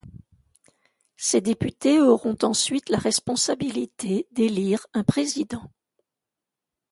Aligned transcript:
Ces 1.15 1.41
députés 1.41 2.01
auront 2.01 2.35
ensuite 2.41 2.89
la 2.89 2.97
responsabilité 2.97 4.27
d'élire 4.31 4.87
un 4.95 5.03
président. 5.03 5.69